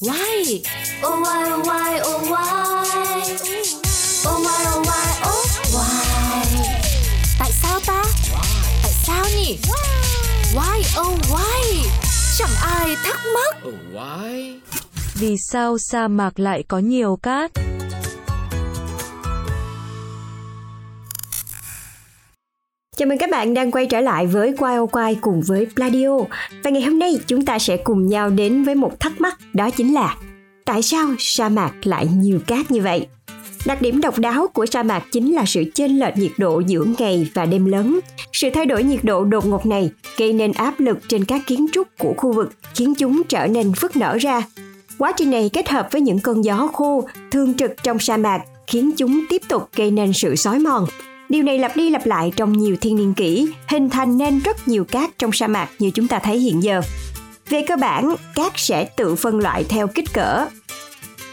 Why? 0.00 0.62
Oh 1.02 1.20
why 1.22 1.50
oh 1.52 1.62
why 1.66 2.00
oh 2.02 2.20
why 2.30 3.22
Oh 4.26 4.38
why 4.44 4.60
oh 4.74 4.82
why 4.88 5.08
oh 5.24 5.46
why 5.74 6.04
Tại 7.38 7.50
sao 7.62 7.80
ta? 7.86 8.02
Tại 8.82 8.92
sao 9.06 9.24
nhỉ? 9.36 9.58
Why 10.54 10.82
oh 11.00 11.18
why? 11.30 11.88
Chẳng 12.38 12.54
ai 12.62 12.96
thắc 13.04 13.20
mắc. 13.34 13.56
Oh, 13.68 13.74
why? 13.92 14.60
Vì 15.14 15.36
sao 15.38 15.78
sa 15.78 16.08
mạc 16.08 16.38
lại 16.38 16.62
có 16.68 16.78
nhiều 16.78 17.16
cát? 17.22 17.50
Chào 22.98 23.06
mừng 23.06 23.18
các 23.18 23.30
bạn 23.30 23.54
đang 23.54 23.70
quay 23.70 23.86
trở 23.86 24.00
lại 24.00 24.26
với 24.26 24.54
Quay 24.58 24.76
ô 24.76 24.86
Quay 24.86 25.18
cùng 25.20 25.42
với 25.46 25.66
Pladio. 25.76 26.18
Và 26.62 26.70
ngày 26.70 26.82
hôm 26.82 26.98
nay 26.98 27.18
chúng 27.26 27.44
ta 27.44 27.58
sẽ 27.58 27.76
cùng 27.76 28.06
nhau 28.06 28.30
đến 28.30 28.64
với 28.64 28.74
một 28.74 29.00
thắc 29.00 29.20
mắc 29.20 29.38
đó 29.52 29.70
chính 29.70 29.94
là 29.94 30.16
tại 30.64 30.82
sao 30.82 31.08
sa 31.18 31.48
mạc 31.48 31.72
lại 31.82 32.06
nhiều 32.14 32.40
cát 32.46 32.70
như 32.70 32.80
vậy? 32.80 33.06
Đặc 33.66 33.82
điểm 33.82 34.00
độc 34.00 34.18
đáo 34.18 34.46
của 34.54 34.66
sa 34.66 34.82
mạc 34.82 35.02
chính 35.12 35.34
là 35.34 35.44
sự 35.46 35.64
chênh 35.74 35.98
lệch 35.98 36.16
nhiệt 36.16 36.30
độ 36.38 36.62
giữa 36.66 36.84
ngày 36.98 37.30
và 37.34 37.46
đêm 37.46 37.64
lớn. 37.64 38.00
Sự 38.32 38.50
thay 38.54 38.66
đổi 38.66 38.82
nhiệt 38.82 39.04
độ 39.04 39.24
đột 39.24 39.46
ngột 39.46 39.66
này 39.66 39.90
gây 40.16 40.32
nên 40.32 40.52
áp 40.52 40.80
lực 40.80 40.98
trên 41.08 41.24
các 41.24 41.40
kiến 41.46 41.66
trúc 41.72 41.88
của 41.98 42.14
khu 42.16 42.32
vực, 42.32 42.52
khiến 42.74 42.94
chúng 42.94 43.22
trở 43.28 43.46
nên 43.46 43.72
phức 43.72 43.96
nở 43.96 44.18
ra. 44.20 44.42
Quá 44.98 45.12
trình 45.16 45.30
này 45.30 45.50
kết 45.52 45.68
hợp 45.68 45.88
với 45.92 46.00
những 46.00 46.18
cơn 46.20 46.44
gió 46.44 46.68
khô 46.72 47.08
thường 47.30 47.54
trực 47.54 47.72
trong 47.82 47.98
sa 47.98 48.16
mạc 48.16 48.40
khiến 48.66 48.92
chúng 48.96 49.20
tiếp 49.30 49.42
tục 49.48 49.68
gây 49.76 49.90
nên 49.90 50.12
sự 50.12 50.36
xói 50.36 50.58
mòn. 50.58 50.86
Điều 51.28 51.42
này 51.42 51.58
lặp 51.58 51.76
đi 51.76 51.90
lặp 51.90 52.06
lại 52.06 52.32
trong 52.36 52.52
nhiều 52.52 52.76
thiên 52.80 52.96
niên 52.96 53.14
kỷ, 53.14 53.48
hình 53.68 53.90
thành 53.90 54.18
nên 54.18 54.38
rất 54.38 54.68
nhiều 54.68 54.84
cát 54.84 55.18
trong 55.18 55.32
sa 55.32 55.46
mạc 55.46 55.68
như 55.78 55.90
chúng 55.90 56.08
ta 56.08 56.18
thấy 56.18 56.38
hiện 56.38 56.62
giờ. 56.62 56.80
Về 57.48 57.64
cơ 57.68 57.76
bản, 57.76 58.14
cát 58.34 58.52
sẽ 58.56 58.84
tự 58.84 59.14
phân 59.14 59.38
loại 59.38 59.64
theo 59.64 59.86
kích 59.86 60.12
cỡ. 60.12 60.46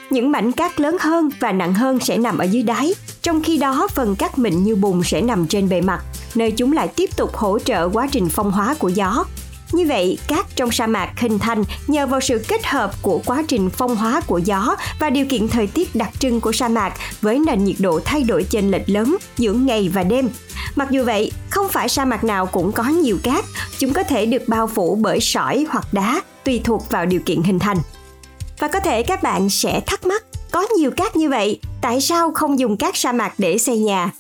Những 0.10 0.32
mảnh 0.32 0.52
cát 0.52 0.80
lớn 0.80 0.98
hơn 1.00 1.30
và 1.40 1.52
nặng 1.52 1.74
hơn 1.74 2.00
sẽ 2.00 2.18
nằm 2.18 2.38
ở 2.38 2.44
dưới 2.44 2.64
đáy, 2.64 2.94
trong 3.22 3.44
khi 3.44 3.58
đó 3.58 3.88
phần 3.96 4.16
cát 4.16 4.40
mịn 4.40 4.64
như 4.64 4.76
bùn 4.76 5.04
sẽ 5.04 5.22
nằm 5.22 5.48
trên 5.48 5.70
bề 5.70 5.82
mặt, 5.82 6.04
nơi 6.36 6.52
chúng 6.52 6.74
lại 6.74 6.88
tiếp 6.88 7.10
tục 7.18 7.36
hỗ 7.36 7.60
trợ 7.60 7.90
quá 7.94 8.08
trình 8.12 8.30
phong 8.30 8.52
hóa 8.52 8.76
của 8.80 8.90
gió. 8.90 9.26
Như 9.72 9.86
vậy, 9.88 10.18
cát 10.28 10.46
trong 10.56 10.72
sa 10.72 10.88
mạc 10.88 11.10
hình 11.18 11.40
thành 11.40 11.64
nhờ 11.88 12.08
vào 12.08 12.22
sự 12.22 12.46
kết 12.48 12.66
hợp 12.66 12.92
của 13.02 13.22
quá 13.26 13.44
trình 13.48 13.70
phong 13.70 13.96
hóa 13.96 14.22
của 14.28 14.38
gió 14.38 14.76
và 15.00 15.10
điều 15.10 15.26
kiện 15.26 15.48
thời 15.48 15.68
tiết 15.68 15.96
đặc 15.96 16.10
trưng 16.20 16.42
của 16.42 16.52
sa 16.52 16.68
mạc 16.68 16.94
với 17.22 17.40
nền 17.40 17.64
nhiệt 17.64 17.76
độ 17.80 18.00
thay 18.06 18.24
đổi 18.24 18.44
chênh 18.44 18.72
lệch 18.72 18.90
lớn 18.90 19.18
giữa 19.38 19.54
ngày 19.54 19.90
và 19.94 20.04
đêm. 20.04 20.30
Mặc 20.76 20.92
dù 20.92 21.04
vậy, 21.04 21.32
không 21.50 21.70
phải 21.70 21.90
sa 21.90 22.06
mạc 22.06 22.24
nào 22.24 22.46
cũng 22.46 22.72
có 22.72 22.84
nhiều 22.84 23.18
cát, 23.24 23.46
chúng 23.78 23.94
có 23.94 24.04
thể 24.04 24.26
được 24.26 24.48
bao 24.48 24.68
phủ 24.68 24.96
bởi 25.02 25.20
sỏi 25.20 25.66
hoặc 25.70 25.88
đá 25.92 26.22
tùy 26.44 26.62
thuộc 26.64 26.90
vào 26.90 27.06
điều 27.06 27.20
kiện 27.26 27.44
hình 27.44 27.60
thành. 27.60 27.78
Và 28.60 28.68
có 28.68 28.80
thể 28.80 29.04
các 29.04 29.24
bạn 29.24 29.50
sẽ 29.50 29.82
thắc 29.86 30.06
mắc, 30.06 30.24
có 30.52 30.68
nhiều 30.78 30.92
cát 30.92 31.16
như 31.16 31.30
vậy, 31.30 31.60
tại 31.82 32.02
sao 32.02 32.32
không 32.32 32.60
dùng 32.60 32.78
cát 32.78 32.98
sa 32.98 33.12
mạc 33.12 33.34
để 33.38 33.58
xây 33.58 33.78
nhà? 33.78 34.12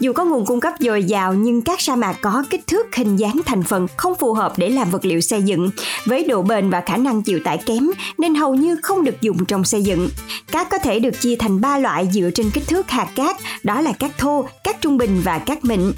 Dù 0.00 0.12
có 0.12 0.24
nguồn 0.24 0.46
cung 0.46 0.60
cấp 0.60 0.74
dồi 0.80 1.04
dào 1.04 1.34
nhưng 1.34 1.62
các 1.62 1.80
sa 1.80 1.96
mạc 1.96 2.16
có 2.20 2.44
kích 2.50 2.66
thước 2.66 2.96
hình 2.96 3.16
dáng 3.16 3.40
thành 3.46 3.62
phần 3.62 3.86
không 3.96 4.14
phù 4.14 4.34
hợp 4.34 4.52
để 4.56 4.68
làm 4.68 4.90
vật 4.90 5.04
liệu 5.04 5.20
xây 5.20 5.42
dựng, 5.42 5.70
với 6.06 6.24
độ 6.24 6.42
bền 6.42 6.70
và 6.70 6.80
khả 6.80 6.96
năng 6.96 7.22
chịu 7.22 7.40
tải 7.44 7.58
kém 7.66 7.90
nên 8.18 8.34
hầu 8.34 8.54
như 8.54 8.76
không 8.82 9.04
được 9.04 9.20
dùng 9.20 9.44
trong 9.44 9.64
xây 9.64 9.82
dựng. 9.82 10.08
Cát 10.52 10.70
có 10.70 10.78
thể 10.78 10.98
được 10.98 11.20
chia 11.20 11.36
thành 11.36 11.60
3 11.60 11.78
loại 11.78 12.08
dựa 12.12 12.30
trên 12.34 12.50
kích 12.50 12.68
thước 12.68 12.90
hạt 12.90 13.08
cát, 13.16 13.36
đó 13.62 13.80
là 13.80 13.92
cát 13.92 14.18
thô, 14.18 14.48
cát 14.64 14.80
trung 14.80 14.96
bình 14.96 15.20
và 15.24 15.38
cát 15.38 15.64
mịn. 15.64 15.92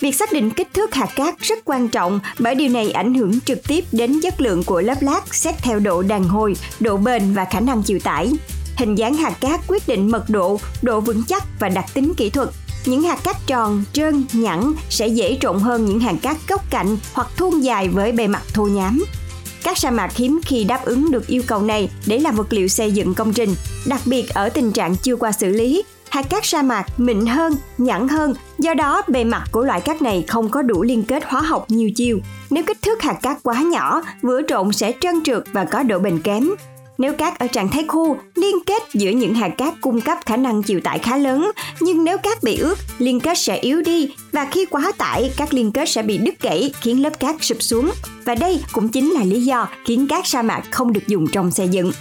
Việc 0.00 0.14
xác 0.14 0.32
định 0.32 0.50
kích 0.50 0.74
thước 0.74 0.94
hạt 0.94 1.08
cát 1.16 1.40
rất 1.40 1.58
quan 1.64 1.88
trọng 1.88 2.20
bởi 2.38 2.54
điều 2.54 2.68
này 2.68 2.90
ảnh 2.90 3.14
hưởng 3.14 3.40
trực 3.40 3.68
tiếp 3.68 3.84
đến 3.92 4.20
chất 4.22 4.40
lượng 4.40 4.64
của 4.64 4.80
lớp 4.80 5.02
lát 5.02 5.34
xét 5.34 5.54
theo 5.58 5.78
độ 5.78 6.02
đàn 6.02 6.24
hồi, 6.24 6.56
độ 6.80 6.96
bền 6.96 7.34
và 7.34 7.44
khả 7.44 7.60
năng 7.60 7.82
chịu 7.82 7.98
tải. 7.98 8.32
Hình 8.76 8.94
dáng 8.94 9.14
hạt 9.14 9.32
cát 9.40 9.60
quyết 9.68 9.88
định 9.88 10.10
mật 10.10 10.30
độ, 10.30 10.60
độ 10.82 11.00
vững 11.00 11.22
chắc 11.28 11.44
và 11.60 11.68
đặc 11.68 11.84
tính 11.94 12.12
kỹ 12.16 12.30
thuật. 12.30 12.48
Những 12.86 13.02
hạt 13.02 13.18
cát 13.24 13.36
tròn, 13.46 13.84
trơn, 13.92 14.24
nhẵn 14.32 14.72
sẽ 14.90 15.06
dễ 15.06 15.38
trộn 15.40 15.58
hơn 15.58 15.84
những 15.84 16.00
hạt 16.00 16.14
cát 16.22 16.36
góc 16.48 16.70
cạnh 16.70 16.96
hoặc 17.12 17.26
thun 17.36 17.60
dài 17.60 17.88
với 17.88 18.12
bề 18.12 18.26
mặt 18.26 18.42
thô 18.54 18.66
nhám. 18.66 19.04
Các 19.62 19.78
sa 19.78 19.90
mạc 19.90 20.16
hiếm 20.16 20.40
khi 20.44 20.64
đáp 20.64 20.84
ứng 20.84 21.10
được 21.10 21.26
yêu 21.26 21.42
cầu 21.46 21.62
này 21.62 21.90
để 22.06 22.18
làm 22.18 22.36
vật 22.36 22.52
liệu 22.52 22.68
xây 22.68 22.92
dựng 22.92 23.14
công 23.14 23.32
trình, 23.32 23.54
đặc 23.86 24.00
biệt 24.04 24.28
ở 24.28 24.48
tình 24.48 24.72
trạng 24.72 24.96
chưa 24.96 25.16
qua 25.16 25.32
xử 25.32 25.48
lý. 25.48 25.82
Hạt 26.08 26.22
cát 26.22 26.46
sa 26.46 26.62
mạc 26.62 27.00
mịn 27.00 27.26
hơn, 27.26 27.56
nhẵn 27.78 28.08
hơn, 28.08 28.34
do 28.58 28.74
đó 28.74 29.02
bề 29.08 29.24
mặt 29.24 29.44
của 29.52 29.64
loại 29.64 29.80
cát 29.80 30.02
này 30.02 30.24
không 30.28 30.48
có 30.48 30.62
đủ 30.62 30.82
liên 30.82 31.02
kết 31.02 31.22
hóa 31.26 31.40
học 31.40 31.64
nhiều 31.68 31.90
chiều. 31.96 32.18
Nếu 32.50 32.62
kích 32.66 32.82
thước 32.82 33.02
hạt 33.02 33.16
cát 33.22 33.42
quá 33.42 33.62
nhỏ, 33.62 34.02
vữa 34.22 34.40
trộn 34.48 34.72
sẽ 34.72 34.92
trơn 35.00 35.22
trượt 35.24 35.44
và 35.52 35.64
có 35.64 35.82
độ 35.82 35.98
bền 35.98 36.18
kém. 36.18 36.50
Nếu 36.98 37.12
cát 37.12 37.38
ở 37.38 37.46
trạng 37.46 37.68
thái 37.68 37.84
khô, 37.88 38.16
liên 38.34 38.56
kết 38.66 38.82
giữa 38.94 39.10
những 39.10 39.34
hạt 39.34 39.48
cát 39.48 39.74
cung 39.80 40.00
cấp 40.00 40.18
khả 40.26 40.36
năng 40.36 40.62
chịu 40.62 40.80
tải 40.80 40.98
khá 40.98 41.16
lớn, 41.16 41.50
nhưng 41.80 42.04
nếu 42.04 42.18
cát 42.18 42.42
bị 42.42 42.56
ướt, 42.56 42.78
liên 42.98 43.20
kết 43.20 43.38
sẽ 43.38 43.56
yếu 43.56 43.82
đi 43.82 44.14
và 44.32 44.46
khi 44.50 44.64
quá 44.64 44.92
tải, 44.98 45.30
các 45.36 45.54
liên 45.54 45.72
kết 45.72 45.88
sẽ 45.88 46.02
bị 46.02 46.18
đứt 46.18 46.34
gãy 46.40 46.72
khiến 46.80 47.02
lớp 47.02 47.20
cát 47.20 47.36
sụp 47.40 47.62
xuống. 47.62 47.90
Và 48.24 48.34
đây 48.34 48.60
cũng 48.72 48.88
chính 48.88 49.10
là 49.10 49.24
lý 49.24 49.40
do 49.40 49.68
khiến 49.84 50.06
cát 50.08 50.26
sa 50.26 50.42
mạc 50.42 50.62
không 50.70 50.92
được 50.92 51.06
dùng 51.06 51.26
trong 51.32 51.50
xây 51.50 51.68
dựng. 51.68 51.92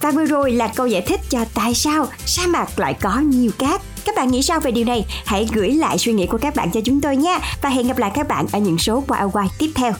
Và 0.00 0.10
vừa 0.10 0.24
rồi 0.24 0.52
là 0.52 0.68
câu 0.68 0.86
giải 0.86 1.02
thích 1.02 1.20
cho 1.30 1.38
tại 1.54 1.74
sao 1.74 2.06
sa 2.26 2.46
mạc 2.46 2.78
lại 2.78 2.94
có 3.00 3.18
nhiều 3.18 3.50
cát. 3.58 3.80
Các 4.04 4.14
bạn 4.16 4.30
nghĩ 4.30 4.42
sao 4.42 4.60
về 4.60 4.70
điều 4.70 4.84
này? 4.84 5.04
Hãy 5.26 5.48
gửi 5.52 5.70
lại 5.70 5.98
suy 5.98 6.12
nghĩ 6.12 6.26
của 6.26 6.38
các 6.38 6.56
bạn 6.56 6.70
cho 6.70 6.80
chúng 6.84 7.00
tôi 7.00 7.16
nha. 7.16 7.38
Và 7.62 7.68
hẹn 7.68 7.88
gặp 7.88 7.98
lại 7.98 8.10
các 8.14 8.28
bạn 8.28 8.46
ở 8.52 8.58
những 8.58 8.78
số 8.78 9.04
qua 9.32 9.48
tiếp 9.58 9.70
theo. 9.74 9.92